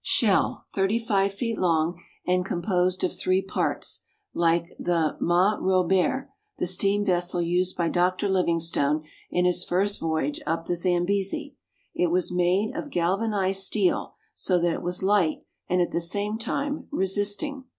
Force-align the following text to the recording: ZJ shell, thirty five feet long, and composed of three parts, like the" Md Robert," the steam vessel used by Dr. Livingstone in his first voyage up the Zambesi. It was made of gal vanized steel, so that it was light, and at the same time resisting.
ZJ 0.01 0.03
shell, 0.07 0.65
thirty 0.73 0.97
five 0.97 1.31
feet 1.31 1.59
long, 1.59 2.01
and 2.25 2.43
composed 2.43 3.03
of 3.03 3.13
three 3.13 3.39
parts, 3.43 4.01
like 4.33 4.75
the" 4.79 5.15
Md 5.21 5.59
Robert," 5.61 6.27
the 6.57 6.65
steam 6.65 7.05
vessel 7.05 7.39
used 7.39 7.77
by 7.77 7.87
Dr. 7.87 8.27
Livingstone 8.27 9.03
in 9.29 9.45
his 9.45 9.63
first 9.63 9.99
voyage 9.99 10.41
up 10.47 10.65
the 10.65 10.75
Zambesi. 10.75 11.55
It 11.93 12.07
was 12.07 12.31
made 12.31 12.75
of 12.75 12.89
gal 12.89 13.19
vanized 13.19 13.57
steel, 13.61 14.15
so 14.33 14.57
that 14.57 14.73
it 14.73 14.81
was 14.81 15.03
light, 15.03 15.43
and 15.69 15.81
at 15.83 15.91
the 15.91 16.01
same 16.01 16.39
time 16.39 16.87
resisting. 16.89 17.65